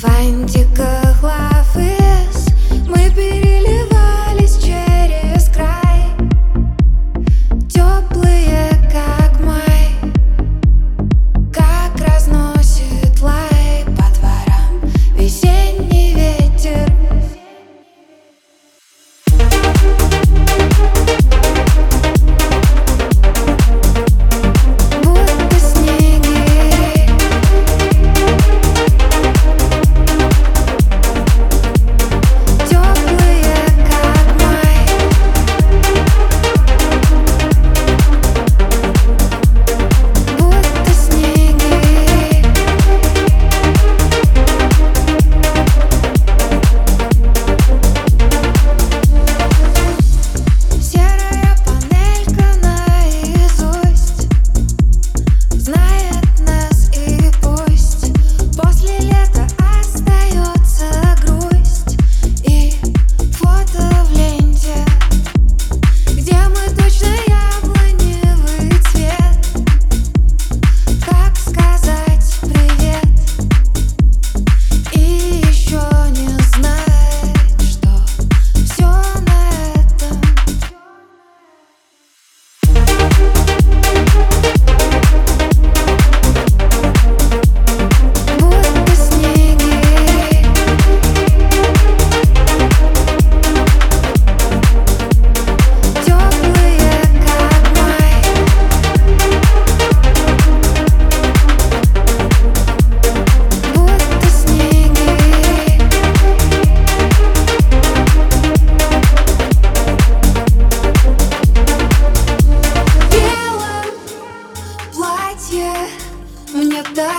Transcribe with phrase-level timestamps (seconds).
[0.00, 1.39] Find your girl.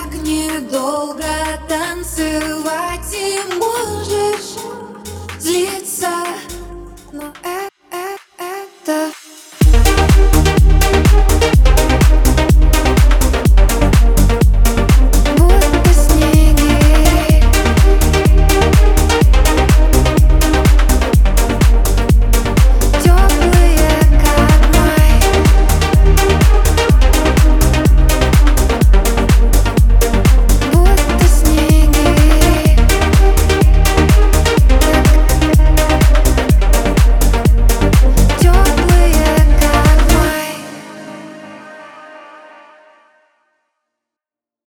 [0.02, 1.24] Так недолго
[1.68, 4.56] танцевать И можешь.
[5.38, 5.81] Злиться